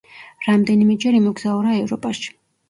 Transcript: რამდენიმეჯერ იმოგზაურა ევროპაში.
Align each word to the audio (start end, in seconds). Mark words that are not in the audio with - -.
რამდენიმეჯერ 0.45 1.17
იმოგზაურა 1.19 1.75
ევროპაში. 1.83 2.35